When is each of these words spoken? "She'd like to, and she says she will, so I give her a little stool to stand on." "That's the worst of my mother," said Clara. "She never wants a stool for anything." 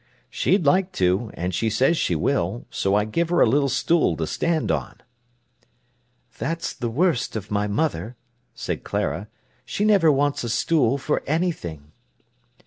"She'd 0.31 0.65
like 0.65 0.91
to, 0.93 1.29
and 1.35 1.53
she 1.53 1.69
says 1.69 1.95
she 1.95 2.15
will, 2.15 2.65
so 2.71 2.95
I 2.95 3.05
give 3.05 3.29
her 3.29 3.39
a 3.39 3.45
little 3.45 3.69
stool 3.69 4.17
to 4.17 4.25
stand 4.25 4.71
on." 4.71 4.99
"That's 6.39 6.73
the 6.73 6.89
worst 6.89 7.35
of 7.35 7.51
my 7.51 7.67
mother," 7.67 8.15
said 8.55 8.83
Clara. 8.83 9.27
"She 9.63 9.85
never 9.85 10.11
wants 10.11 10.43
a 10.43 10.49
stool 10.49 10.97
for 10.97 11.21
anything." 11.27 11.91